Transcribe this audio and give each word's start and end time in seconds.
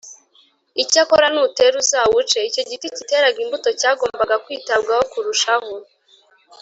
icyakora 0.83 1.27
nutera 1.33 1.75
uzawuce’ 1.83 2.37
icyo 2.49 2.61
giti 2.69 2.87
kiteraga 2.97 3.37
imbuto 3.45 3.69
cyagombaga 3.79 4.35
kwitabwaho 4.45 5.03
kurushaho 5.11 5.71